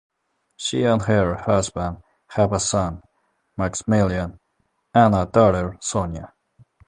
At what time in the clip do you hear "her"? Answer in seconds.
1.03-1.35